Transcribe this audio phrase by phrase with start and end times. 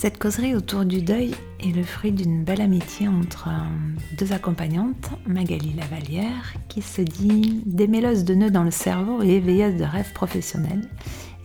[0.00, 5.10] Cette causerie autour du deuil est le fruit d'une belle amitié entre euh, deux accompagnantes,
[5.26, 10.12] Magali Lavalière, qui se dit démêleuse de nœuds dans le cerveau et éveilleuse de rêves
[10.12, 10.88] professionnels,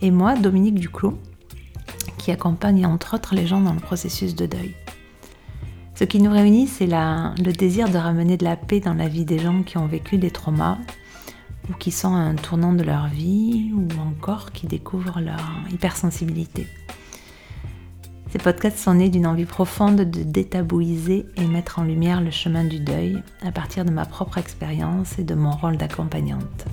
[0.02, 1.18] et moi, Dominique Duclos,
[2.16, 4.72] qui accompagne entre autres les gens dans le processus de deuil.
[5.96, 9.24] Ce qui nous réunit, c'est le désir de ramener de la paix dans la vie
[9.24, 10.78] des gens qui ont vécu des traumas
[11.68, 15.40] ou qui sont à un tournant de leur vie ou encore qui découvrent leur
[15.72, 16.68] hypersensibilité.
[18.34, 22.64] Ces podcasts sont nés d'une envie profonde de détabouiser et mettre en lumière le chemin
[22.64, 26.64] du deuil à partir de ma propre expérience et de mon rôle d'accompagnante.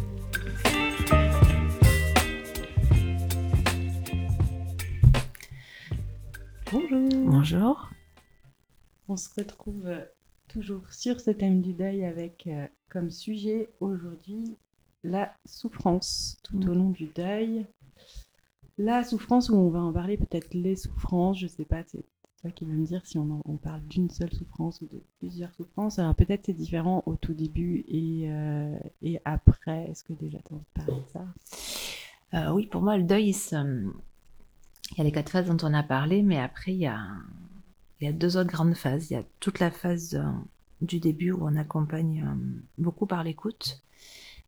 [6.72, 7.10] Bonjour.
[7.28, 7.92] Bonjour.
[9.08, 9.88] On se retrouve
[10.48, 14.58] toujours sur ce thème du deuil avec euh, comme sujet aujourd'hui
[15.04, 17.68] la souffrance tout au long du deuil,
[18.84, 22.04] la souffrance, où on va en parler peut-être les souffrances, je sais pas, c'est
[22.42, 26.00] toi qui vas me dire si on, parle d'une seule souffrance ou de plusieurs souffrances.
[26.00, 29.86] Alors peut-être c'est différent au tout début et, euh, et après.
[29.90, 31.26] Est-ce que déjà tu as parler ça?
[32.34, 35.84] Euh, Oui, pour moi, le deuil, il y a les quatre phases dont on a
[35.84, 37.00] parlé, mais après, il y a,
[38.00, 39.12] y a deux autres grandes phases.
[39.12, 40.32] Il y a toute la phase euh,
[40.82, 42.26] du début où on accompagne
[42.80, 43.84] beaucoup par l'écoute.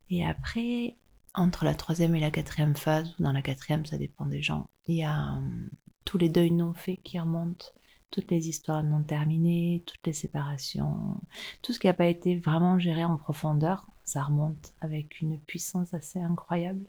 [0.09, 0.95] Et après,
[1.33, 4.67] entre la troisième et la quatrième phase, ou dans la quatrième, ça dépend des gens,
[4.87, 5.69] il y a hum,
[6.05, 7.67] tous les deuils non faits qui remontent,
[8.11, 11.19] toutes les histoires non terminées, toutes les séparations,
[11.61, 15.93] tout ce qui n'a pas été vraiment géré en profondeur, ça remonte avec une puissance
[15.93, 16.85] assez incroyable.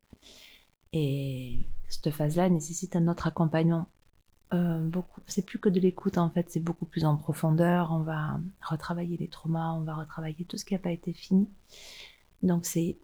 [0.93, 3.89] Et cette phase-là nécessite un autre accompagnement.
[4.53, 4.91] Euh,
[5.27, 7.91] c'est plus que de l'écoute en fait, c'est beaucoup plus en profondeur.
[7.93, 11.49] On va retravailler les traumas, on va retravailler tout ce qui n'a pas été fini.
[12.43, 12.99] Donc c'est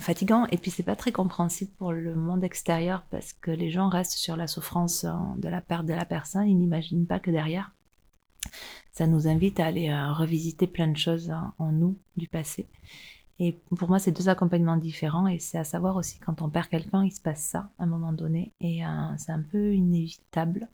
[0.00, 3.88] fatigant et puis c'est pas très compréhensible pour le monde extérieur parce que les gens
[3.88, 7.30] restent sur la souffrance euh, de la perte de la personne, ils n'imaginent pas que
[7.30, 7.72] derrière
[8.92, 12.66] ça nous invite à aller euh, revisiter plein de choses en nous du passé.
[13.40, 16.68] Et pour moi, c'est deux accompagnements différents et c'est à savoir aussi quand on perd
[16.68, 18.88] quelqu'un, il se passe ça à un moment donné et euh,
[19.18, 20.68] c'est un peu inévitable.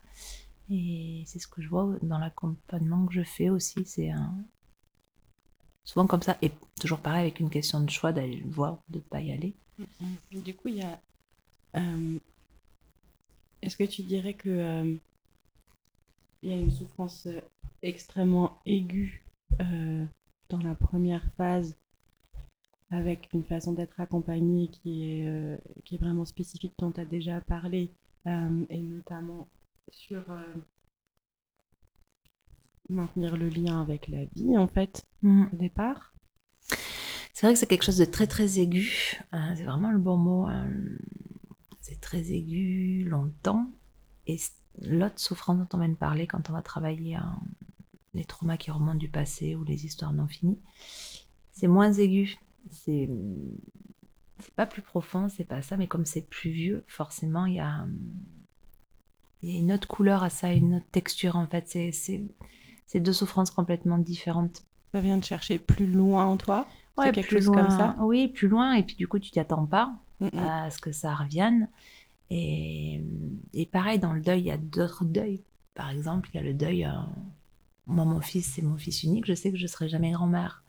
[0.69, 4.13] Et c'est ce que je vois dans l'accompagnement que je fais aussi, c'est
[5.91, 6.39] souvent comme ça.
[6.41, 9.21] Et toujours pareil avec une question de choix d'aller le voir ou de ne pas
[9.21, 9.55] y aller.
[9.81, 10.43] Mm-hmm.
[10.43, 11.01] Du coup, il y a.
[11.77, 12.19] Euh,
[13.63, 14.95] est-ce que tu dirais que euh,
[16.43, 17.41] il y a une souffrance euh,
[17.83, 19.25] extrêmement aiguë
[20.49, 21.77] dans la première phase
[22.91, 27.41] avec une façon d'être accompagnée qui est, qui est vraiment spécifique dont tu as déjà
[27.43, 27.91] parlé
[28.27, 29.49] et notamment
[29.91, 30.25] sur
[32.91, 35.47] maintenir le lien avec la vie, en fait, mm.
[35.53, 36.15] au départ.
[37.33, 39.19] C'est vrai que c'est quelque chose de très très aigu.
[39.33, 40.47] Hein, c'est vraiment le bon mot.
[40.47, 40.69] Hein.
[41.81, 43.71] c'est très aigu, longtemps.
[44.27, 44.39] Et
[44.83, 47.17] l'autre souffrance dont on vient de parler quand on va travailler
[48.15, 50.61] les traumas qui remontent du passé ou les histoires non finies,
[51.53, 52.37] c'est moins aigu.
[52.71, 53.09] C'est
[54.41, 57.61] c'est pas plus profond, c'est pas ça, mais comme c'est plus vieux, forcément, il y
[57.61, 57.87] a,
[59.43, 61.69] il y a une autre couleur à ça, une autre texture en fait.
[61.69, 62.25] C'est
[62.91, 64.65] c'est deux souffrances complètement différentes.
[64.93, 66.67] Ça vient de chercher plus loin en toi?
[66.99, 67.95] Ouais, quelque chose comme ça?
[68.01, 68.73] Oui, plus loin.
[68.73, 69.93] Et puis du coup, tu t'y attends pas
[70.37, 71.69] à ce que ça revienne.
[72.31, 73.01] Et,
[73.55, 75.41] et, pareil, dans le deuil, il y a d'autres deuils.
[75.75, 76.85] Par exemple, il y a le deuil.
[76.85, 76.91] Euh,
[77.87, 79.25] moi, mon fils, c'est mon fils unique.
[79.25, 80.65] Je sais que je serai jamais grand-mère.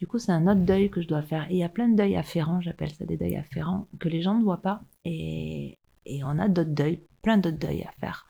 [0.00, 1.48] Du coup, c'est un autre deuil que je dois faire.
[1.48, 4.20] Et il y a plein de deuils afférents, j'appelle ça des deuils afférents, que les
[4.20, 4.82] gens ne voient pas.
[5.04, 8.26] Et, et on a d'autres deuils, plein d'autres deuils à faire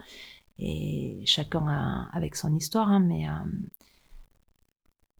[0.65, 3.33] et chacun avec son histoire, hein, mais euh,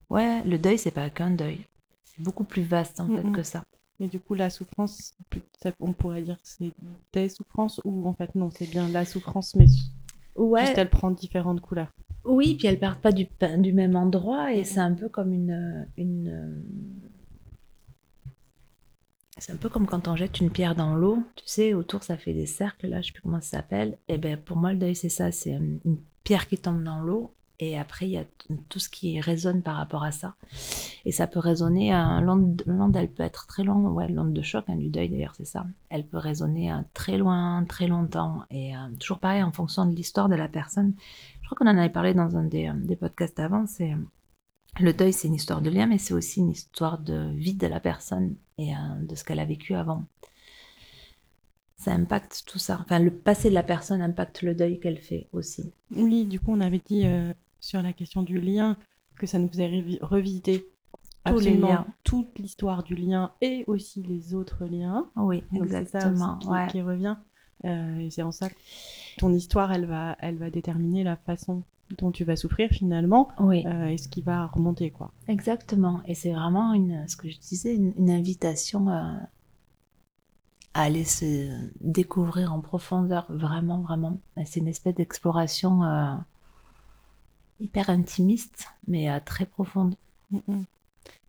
[0.09, 1.67] ouais, le deuil, c'est pas qu'un deuil,
[2.05, 3.65] c'est beaucoup plus vaste en fait que ça.
[3.99, 5.15] Et du coup, la souffrance,
[5.81, 6.73] on pourrait dire que c'est
[7.13, 9.67] des souffrances ou en fait non, c'est bien la souffrance, mais
[10.37, 10.67] ouais.
[10.67, 11.91] juste elle prend différentes couleurs.
[12.25, 13.27] Oui, puis elles partent pas du,
[13.59, 16.63] du même endroit et c'est un peu comme une, une
[19.43, 22.17] c'est un peu comme quand on jette une pierre dans l'eau, tu sais, autour ça
[22.17, 23.99] fait des cercles, là, je sais plus comment ça s'appelle.
[24.07, 25.81] Et ben pour moi, le deuil, c'est ça, c'est une
[26.23, 28.25] pierre qui tombe dans l'eau, et après, il y a
[28.69, 30.37] tout ce qui résonne par rapport à ça.
[31.05, 31.91] Et ça peut résonner,
[32.23, 35.45] l'onde, elle peut être très longue, ouais, l'onde de choc, hein, du deuil d'ailleurs, c'est
[35.45, 35.67] ça.
[35.91, 40.29] Elle peut résonner très loin, très longtemps, et euh, toujours pareil en fonction de l'histoire
[40.29, 40.95] de la personne.
[41.41, 43.93] Je crois qu'on en avait parlé dans un des, des podcasts avant, c'est
[44.81, 47.67] le deuil, c'est une histoire de lien, mais c'est aussi une histoire de vie de
[47.67, 50.05] la personne et euh, de ce qu'elle a vécu avant.
[51.77, 52.79] Ça impacte tout ça.
[52.83, 55.73] Enfin, le passé de la personne impacte le deuil qu'elle fait aussi.
[55.95, 58.77] Oui, du coup, on avait dit euh, sur la question du lien
[59.17, 60.67] que ça nous faisait revisiter
[61.25, 65.11] absolument toute l'histoire du lien et aussi les autres liens.
[65.17, 66.39] Oui, exactement.
[66.39, 67.17] qui, qui, revient.
[67.65, 68.57] Euh, et c'est en ça que
[69.19, 71.63] ton histoire, elle va, elle va déterminer la façon
[71.99, 75.13] dont tu vas souffrir finalement Oui, euh, et ce qui va remonter quoi.
[75.29, 76.01] exactement.
[76.07, 79.13] Et c'est vraiment une, ce que je disais, une, une invitation à,
[80.75, 81.49] à aller se
[81.81, 84.19] découvrir en profondeur, vraiment, vraiment.
[84.45, 86.15] C'est une espèce d'exploration euh,
[87.61, 89.95] hyper intimiste, mais euh, très profonde.
[90.31, 90.65] Mm, mm.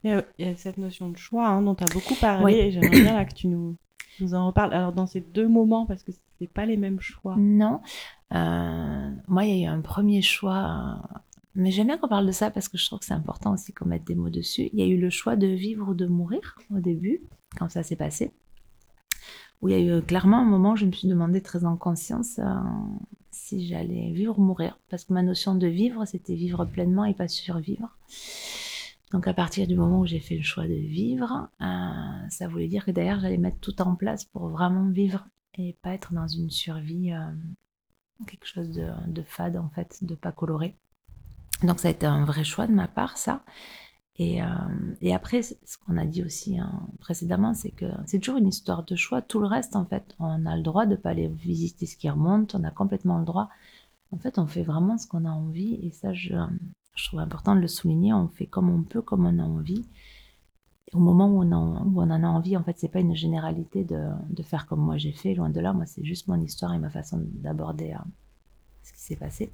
[0.05, 2.53] Euh, Il y a cette notion de choix hein, dont tu as beaucoup parlé Oui.
[2.53, 3.75] et j'aimerais bien là, que tu nous,
[4.19, 4.73] nous en reparles.
[4.73, 6.11] Alors dans ces deux moments, parce que
[6.47, 7.35] pas les mêmes choix.
[7.37, 7.81] Non.
[8.33, 11.19] Euh, moi, il y a eu un premier choix, euh,
[11.55, 13.73] mais j'aime bien qu'on parle de ça parce que je trouve que c'est important aussi
[13.73, 14.69] qu'on mette des mots dessus.
[14.73, 17.21] Il y a eu le choix de vivre ou de mourir au début,
[17.57, 18.31] quand ça s'est passé.
[19.61, 21.63] Où il y a eu euh, clairement un moment où je me suis demandé très
[21.65, 22.39] en conscience
[23.31, 24.79] si j'allais vivre ou mourir.
[24.89, 27.97] Parce que ma notion de vivre, c'était vivre pleinement et pas survivre.
[29.11, 32.83] Donc à partir du moment où j'ai fait le choix de vivre, ça voulait dire
[32.83, 36.49] que d'ailleurs j'allais mettre tout en place pour vraiment vivre et pas être dans une
[36.49, 37.31] survie, euh,
[38.27, 40.75] quelque chose de, de fade en fait, de pas coloré.
[41.63, 43.43] Donc ça a été un vrai choix de ma part, ça.
[44.17, 44.47] Et, euh,
[45.01, 48.83] et après, ce qu'on a dit aussi hein, précédemment, c'est que c'est toujours une histoire
[48.83, 49.21] de choix.
[49.21, 52.09] Tout le reste, en fait, on a le droit de pas aller visiter ce qui
[52.09, 53.49] remonte, on a complètement le droit.
[54.11, 56.35] En fait, on fait vraiment ce qu'on a envie, et ça, je,
[56.95, 58.13] je trouve important de le souligner.
[58.13, 59.83] On fait comme on peut, comme on a envie.
[60.91, 64.43] Au moment où on en, a envie, en fait, c'est pas une généralité de, de
[64.43, 65.73] faire comme moi j'ai fait, loin de là.
[65.73, 68.03] Moi, c'est juste mon histoire et ma façon d'aborder euh,
[68.83, 69.51] ce qui s'est passé.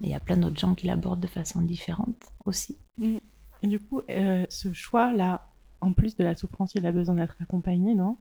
[0.00, 2.78] Mais il y a plein d'autres gens qui l'abordent de façon différente aussi.
[2.98, 3.16] Mm.
[3.62, 5.48] Et du coup, euh, ce choix-là,
[5.80, 8.16] en plus de la souffrance, il a besoin d'être accompagné, non?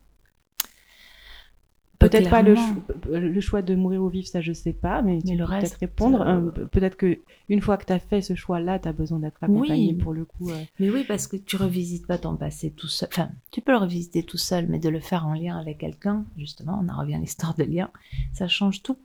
[2.10, 5.22] Peut-être pas le, cho- le choix de mourir ou vivre, ça je sais pas, mais
[5.22, 6.22] tu Mais le peux peut-être répondre.
[6.22, 7.20] euh, Euh, pe- peut-être que
[7.50, 9.94] une fois que tu as fait ce choix-là, tu as besoin d'être accompagné Oui.
[9.94, 10.50] pour le coup.
[10.50, 10.64] euh.
[10.80, 13.10] Mais oui, parce que tu revisites pas ton passé tout seul.
[13.12, 16.26] Enfin, tu peux le revisiter tout seul, mais de le faire en lien avec quelqu'un,
[16.38, 17.90] justement, on en revient à l'histoire de lien,
[18.34, 18.98] ça change tout.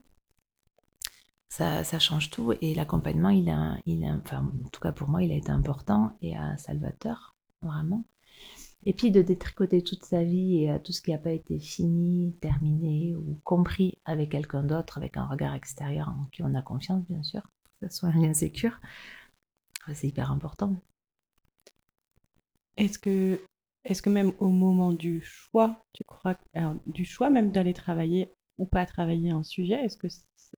[1.51, 2.53] Ça, ça change tout.
[2.61, 5.49] Et l'accompagnement, il a, il a, enfin, en tout cas pour moi, il a été
[5.51, 8.03] important et un salvateur, vraiment.
[8.85, 11.59] Et puis de détricoter toute sa vie et euh, tout ce qui n'a pas été
[11.59, 16.61] fini, terminé ou compris avec quelqu'un d'autre, avec un regard extérieur en qui on a
[16.61, 17.41] confiance, bien sûr,
[17.81, 18.79] que ce soit un lien sécure,
[19.93, 20.75] c'est hyper important.
[22.77, 23.41] Est-ce que,
[23.83, 28.31] est-ce que même au moment du choix, tu crois, alors, du choix même d'aller travailler
[28.57, 30.07] ou pas travailler un sujet, est-ce que,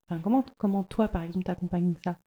[0.07, 2.19] enfin, comment, comment toi par exemple t'accompagnes ça?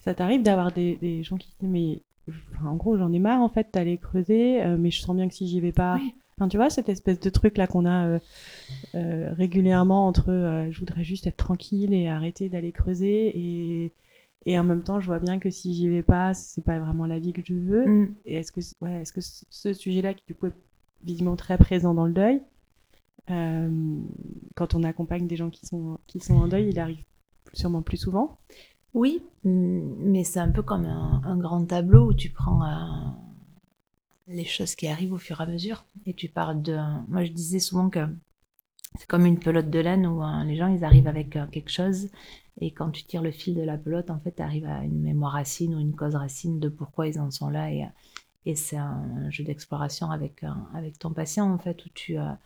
[0.00, 3.40] Ça t'arrive d'avoir des, des gens qui disent mais, enfin, en gros j'en ai marre
[3.40, 6.14] en fait d'aller creuser, euh, mais je sens bien que si j'y vais pas, Oui.
[6.38, 8.18] Enfin, tu vois, cette espèce de truc là qu'on a euh,
[8.94, 13.92] euh, régulièrement entre euh, je voudrais juste être tranquille et arrêter d'aller creuser et,
[14.44, 17.06] et en même temps je vois bien que si j'y vais pas, c'est pas vraiment
[17.06, 17.86] la vie que je veux.
[17.86, 18.14] Mm.
[18.26, 20.52] Et est-ce que, ouais, est-ce que ce ce sujet-là, qui du coup est
[21.02, 22.42] visiblement très présent dans le deuil,
[23.30, 23.98] euh,
[24.56, 27.02] quand on accompagne des gens qui sont, qui sont en deuil, il arrive
[27.54, 28.36] sûrement plus souvent.
[28.96, 33.10] Oui, mais c'est un peu comme un, grand tableau où tu prends euh,
[34.26, 36.78] les choses qui arrivent au fur et à mesure et tu parles de.
[37.08, 38.08] Moi, je disais souvent que
[38.98, 41.70] c'est comme une pelote de laine où euh, les gens ils arrivent avec euh, quelque
[41.70, 42.08] chose
[42.58, 45.02] et quand tu tires le fil de la pelote, en fait, tu arrives à une
[45.02, 47.84] mémoire racine ou une cause racine de pourquoi ils en sont là et,
[48.46, 52.38] et c'est un jeu d'exploration avec, euh, avec ton patient en fait où tu as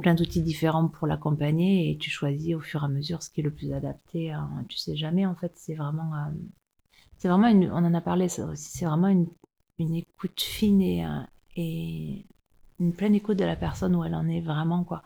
[0.00, 3.40] plein d'outils différents pour l'accompagner et tu choisis au fur et à mesure ce qui
[3.40, 4.34] est le plus adapté.
[4.34, 6.30] euh, tu sais jamais en fait, c'est vraiment, euh,
[7.18, 9.28] c'est vraiment on en a parlé aussi, c'est vraiment une,
[9.78, 11.20] une écoute fine et, euh,
[11.56, 12.26] et
[12.80, 15.02] une pleine écoute de la personne où elle en est vraiment quoi.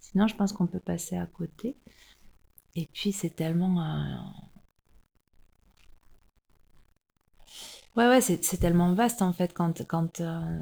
[0.00, 1.76] Sinon, je pense qu'on peut passer à côté.
[2.76, 3.80] Et puis, c'est tellement.
[3.82, 4.16] euh,
[7.96, 10.58] Ouais, ouais, c'est tellement vaste en fait quand, quand euh,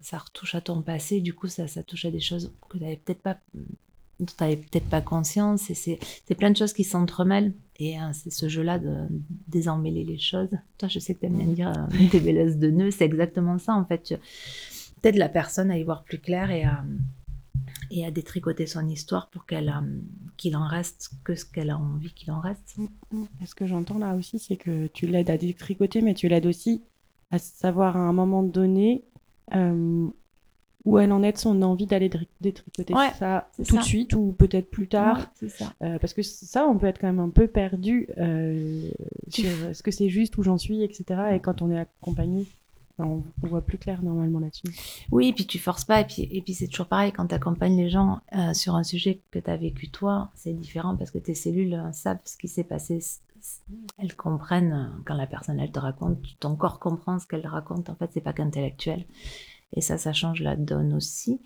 [0.00, 1.20] ça retouche à ton passé.
[1.20, 4.34] Du coup, ça, ça touche à des choses que tu n'avais peut-être pas, dont tu
[4.40, 5.68] n'avais peut-être pas conscience.
[5.70, 7.52] Et c'est plein de choses qui s'entremêlent.
[7.78, 9.06] Et euh, c'est ce jeu-là de
[9.48, 10.50] désemmêler les choses.
[10.78, 12.90] Toi, je sais que tu aimes bien dire euh, des de nœuds.
[12.90, 14.14] C'est exactement ça en fait.
[15.02, 16.84] Peut-être la personne à y voir plus clair et à,
[17.94, 20.00] et à détricoter son histoire pour qu'elle euh,
[20.36, 22.76] qu'il en reste que ce qu'elle a envie qu'il en reste.
[23.40, 26.46] Et ce que j'entends là aussi, c'est que tu l'aides à détricoter, mais tu l'aides
[26.46, 26.82] aussi
[27.30, 29.04] à savoir à un moment donné
[29.54, 30.06] euh,
[30.84, 33.78] où elle en est de son envie d'aller détricoter Ouais, ça tout ça.
[33.78, 35.18] de suite ou peut-être plus tard.
[35.18, 35.72] Ouais, c'est ça.
[35.82, 38.88] Euh, parce que ça, on peut être quand même un peu perdu euh,
[39.28, 41.04] sur est-ce que c'est juste où j'en suis, etc.
[41.34, 42.46] Et quand on est accompagné,
[42.98, 44.68] on, voit plus clair normalement là-dessus.
[45.10, 46.00] Oui, et puis tu forces pas.
[46.00, 48.82] Et puis, et puis c'est toujours pareil, quand tu accompagnes les gens euh, sur un
[48.82, 52.36] sujet que tu as vécu toi, c'est différent parce que tes cellules euh, savent ce
[52.36, 53.00] qui s'est passé.
[53.98, 57.90] Elles comprennent euh, quand la personne elle te raconte, ton corps comprend ce qu'elle raconte.
[57.90, 59.04] En fait, c'est pas qu'intellectuel.
[59.74, 61.40] Et ça, ça change la donne aussi.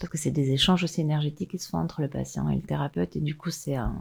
[0.00, 2.62] parce que c'est des échanges aussi énergétiques qui se font entre le patient et le
[2.62, 3.94] thérapeute, et du coup, c'est un,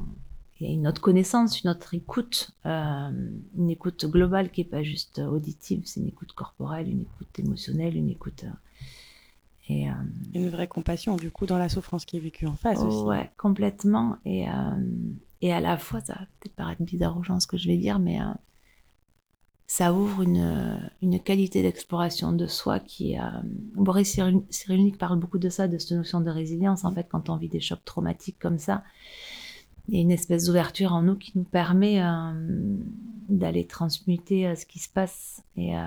[0.62, 3.12] une autre connaissance, une autre écoute, euh,
[3.58, 7.96] une écoute globale qui n'est pas juste auditive, c'est une écoute corporelle, une écoute émotionnelle,
[7.98, 8.46] une écoute.
[8.46, 8.52] Euh,
[9.68, 9.94] et, euh,
[10.34, 13.04] une vraie compassion, du coup, dans la souffrance qui est vécue en face aussi.
[13.04, 14.18] Ouais, complètement.
[14.24, 14.46] Et,
[15.42, 17.78] et à la fois, ça va peut-être paraître bizarre aux gens ce que je vais
[17.78, 18.20] dire, mais
[19.66, 23.20] ça ouvre une, une qualité d'exploration de soi qui est.
[23.74, 24.20] Boris
[24.52, 27.50] Cyrulnik parle beaucoup de ça, de cette notion de résilience, en fait, quand on vit
[27.50, 28.84] des chocs traumatiques comme ça
[29.88, 32.32] il y a une espèce d'ouverture en nous qui nous permet euh,
[33.30, 35.44] d'aller transmuter euh, ce qui se passe.
[35.58, 35.82] Et, euh,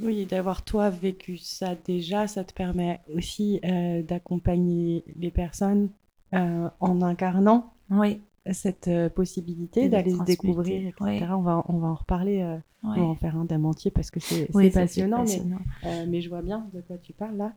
[0.00, 3.60] Oui, d'avoir toi vécu ça déjà, ça te permet aussi
[4.04, 5.90] d'accompagner les personnes
[6.32, 8.22] en incarnant oui.
[8.52, 11.26] cette possibilité d'aller se découvrir, etc.
[11.30, 14.20] On, va, on va en reparler, on va en faire un d'un entier parce que
[14.20, 15.60] c'est passionnant, passionnant.
[15.82, 17.52] Mais, mais, je vois bien de quoi tu parles là.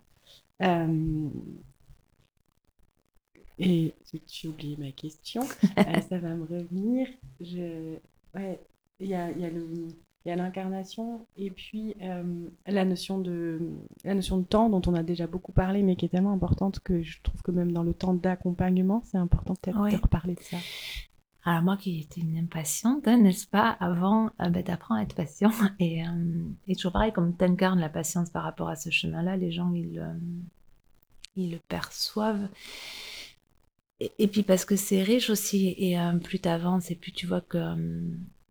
[3.59, 3.93] Et
[4.27, 5.41] j'ai oublié ma question.
[5.77, 7.07] Euh, ça va me revenir.
[7.41, 7.97] Je...
[8.33, 8.59] Ouais,
[8.99, 9.89] il y a, y a le
[10.25, 13.59] il y a l'incarnation et puis euh, la notion de
[14.03, 16.79] la notion de temps dont on a déjà beaucoup parlé mais qui est tellement importante
[16.79, 20.41] que je trouve que même dans le temps d'accompagnement c'est important peut-être de reparler de
[20.41, 20.57] ça
[21.43, 25.51] alors moi qui étais une impatiente n'est-ce pas avant euh, ben, d'apprendre à être patient
[25.79, 26.01] et,
[26.67, 29.51] et toujours pareil comme tu incarnes la patience par rapport à ce chemin là les
[29.51, 30.03] gens ils,
[31.35, 32.47] ils le perçoivent
[33.99, 37.27] et, puis parce que c'est riche aussi, et euh, plus tu avances et plus tu
[37.27, 38.01] vois que, euh,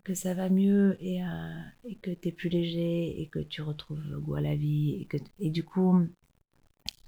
[0.02, 1.26] que ça va mieux et, euh,
[1.84, 4.96] et que tu es plus léger et que tu retrouves goût à la vie.
[5.00, 6.00] Et, que, et du coup,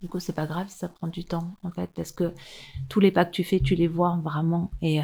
[0.02, 2.34] du coup, c'est pas grave si ça prend du temps, en fait, parce que
[2.90, 4.70] tous les pas que tu fais, tu les vois vraiment.
[4.82, 5.00] Et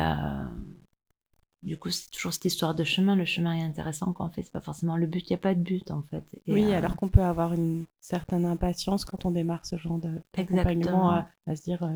[1.62, 3.16] du coup, c'est toujours cette histoire de chemin.
[3.16, 5.38] Le chemin est intéressant quand on fait, c'est pas forcément le but, il n'y a
[5.38, 6.24] pas de but, en fait.
[6.48, 9.98] oui, alors qu'on peut avoir une certaine impatience quand on démarre ce genre
[10.34, 11.88] d'accompagnement à, à, se dire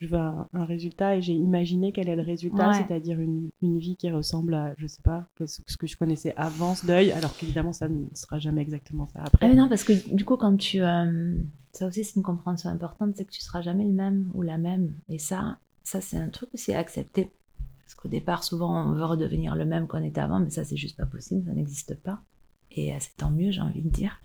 [0.00, 3.96] je veux un, résultat et j'ai imaginé quel est le résultat, c'est-à-dire une, une, vie
[3.96, 7.74] qui ressemble à, je sais pas, ce, que je connaissais avant ce deuil, alors qu'évidemment
[7.74, 9.44] ça ne sera jamais exactement ça après.
[9.44, 11.34] Ah mais non, parce que du coup quand tu, euh,
[11.72, 14.56] ça aussi c'est une compréhension importante, c'est que tu seras jamais le même ou la
[14.56, 17.30] même, et ça, ça c'est un truc aussi à accepter,
[17.84, 20.78] parce qu'au départ souvent on veut redevenir le même qu'on était avant, mais ça c'est
[20.78, 22.22] juste pas possible, ça n'existe pas,
[22.72, 24.18] et euh, c'est tant mieux j'ai envie de dire.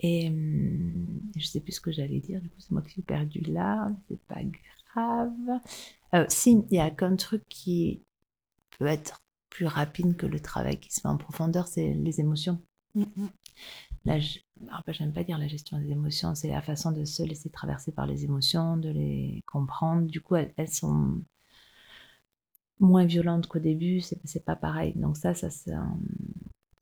[0.00, 3.02] Et hum, je sais plus ce que j'allais dire, du coup c'est moi qui suis
[3.02, 4.76] perdue là, c'est pas grave.
[4.96, 8.02] Euh, si, il y a qu'un truc qui
[8.78, 12.60] peut être plus rapide que le travail qui se fait en profondeur, c'est les émotions.
[12.94, 14.32] Mm-hmm.
[14.88, 18.06] j'aime pas dire la gestion des émotions, c'est la façon de se laisser traverser par
[18.06, 20.06] les émotions, de les comprendre.
[20.06, 21.22] Du coup, elles, elles sont
[22.78, 24.94] moins violentes qu'au début, c'est pas pareil.
[24.96, 25.72] Donc ça, ça c'est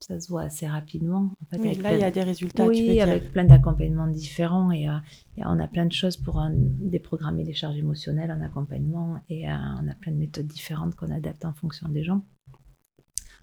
[0.07, 1.31] ça se voit assez rapidement.
[1.41, 2.67] En fait, là, il y a des résultats.
[2.67, 4.97] Oui, avec plein d'accompagnements différents et, euh,
[5.37, 9.55] on a plein de choses pour euh, déprogrammer les charges émotionnelles en accompagnement et euh,
[9.81, 12.23] on a plein de méthodes différentes qu'on adapte en fonction des gens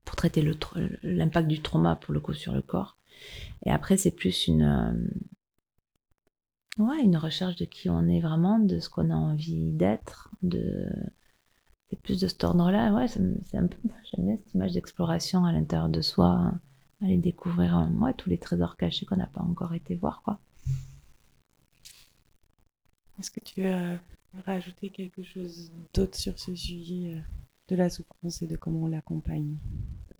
[0.04, 0.44] pour traiter
[1.02, 2.96] l'impact du trauma pour le coup sur le corps.
[3.66, 5.10] Et après, c'est plus une,
[6.78, 10.88] ouais, une recherche de qui on est vraiment, de ce qu'on a envie d'être, de
[11.92, 12.90] c'est plus de cet ordre-là.
[12.94, 13.20] Ouais, c'est
[13.58, 13.76] un peu.
[14.10, 16.52] J'aime bien cette image d'exploration à l'intérieur de soi,
[17.02, 20.38] aller découvrir ouais, tous les trésors cachés qu'on n'a pas encore été voir, quoi.
[23.20, 23.98] Est-ce que tu veux
[24.46, 27.20] rajouter quelque chose d'autre sur ce sujet euh,
[27.68, 29.58] de la souffrance et de comment on l'accompagne?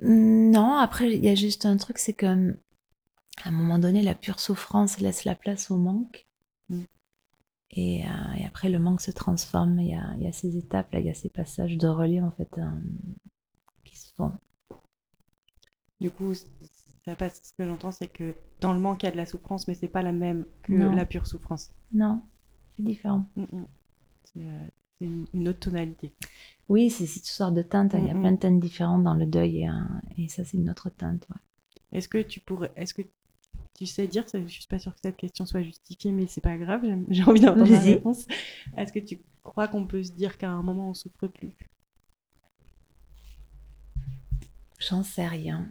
[0.00, 2.54] Non, après, il y a juste un truc, c'est que
[3.44, 6.26] à un moment donné, la pure souffrance laisse la place au manque.
[6.68, 6.82] Mm.
[7.78, 9.78] Euh, et, après, le manque se transforme.
[9.80, 11.88] Il y a, il y a ces étapes, là, il y a ces passages de
[11.88, 12.70] relais, en fait, euh,
[13.84, 14.32] qui se font.
[16.00, 16.34] Du coup,
[17.04, 19.26] ça passe, ce que j'entends, c'est que dans le manque, il y a de la
[19.26, 21.72] souffrance, mais c'est pas la même que la pure souffrance.
[21.92, 22.22] Non,
[22.76, 23.26] c'est différent.
[23.36, 23.66] Mm, mm.
[24.38, 24.66] Euh,
[24.98, 26.12] c'est une autre tonalité.
[26.68, 27.94] Oui, c'est cette sorte de teinte.
[27.94, 30.58] Il y a mm, plein de teintes différentes dans le deuil, et, et ça, c'est
[30.58, 31.26] une autre teinte.
[31.92, 33.02] Est-ce que tu pourrais, est-ce que
[33.82, 36.56] tu sais dire, je suis pas sûre que cette question soit justifiée, mais c'est pas
[36.56, 38.28] grave, j'ai envie d'entendre la réponse.
[38.76, 41.52] Est-ce que tu crois qu'on peut se dire qu'à un moment on souffre plus?
[44.78, 45.68] J'en sais rien.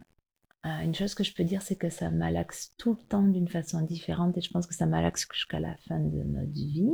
[0.66, 3.48] Euh, une chose que je peux dire, c'est que ça malaxe tout le temps d'une
[3.48, 6.90] façon différente et je pense que ça malaxe jusqu'à la fin de notre vie.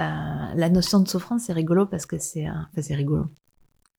[0.00, 2.50] Euh, la notion de souffrance, c'est rigolo parce que c'est...
[2.50, 3.26] Enfin, c'est rigolo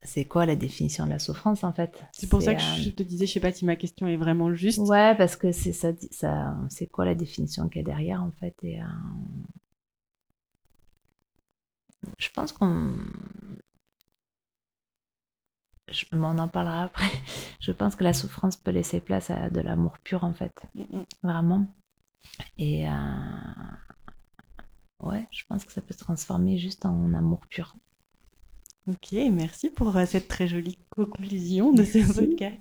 [0.04, 2.04] c'est quoi la définition de la souffrance en fait?
[2.12, 4.54] C'est pour ça que je te disais, je sais pas si ma question est vraiment
[4.54, 4.80] juste.
[4.80, 8.32] Ouais, parce que c'est ça, ça c'est quoi la définition qu'il y a derrière en
[8.32, 8.56] fait?
[8.64, 8.86] Et euh,
[12.18, 12.96] je pense qu'on
[15.90, 17.06] je m'en en parlera après.
[17.60, 21.04] Je pense que la souffrance peut laisser place à de l'amour pur en fait, mm,
[21.22, 21.68] vraiment.
[22.58, 22.92] Et euh,
[25.00, 27.76] ouais, je pense que ça peut se transformer juste en amour pur.
[28.88, 32.60] Ok, merci pour euh, cette très jolie conclusion de ce podcast.